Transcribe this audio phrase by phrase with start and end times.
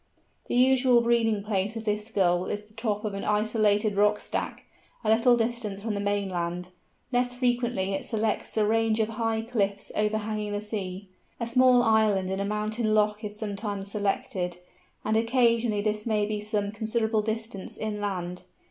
[0.47, 4.63] The usual breeding place of this Gull is the top of an isolated rock stack,
[5.03, 6.69] a little distance from the mainland;
[7.11, 11.09] less frequently it selects a range of high cliffs overhanging the sea.
[11.39, 14.57] A small island in a mountain loch is sometimes selected,
[15.05, 18.41] and occasionally this may be some considerable distance inland.